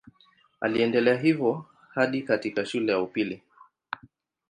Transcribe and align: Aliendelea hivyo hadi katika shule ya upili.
Aliendelea 0.61 1.17
hivyo 1.19 1.65
hadi 1.89 2.21
katika 2.21 2.65
shule 2.65 2.91
ya 2.91 2.99
upili. 2.99 3.41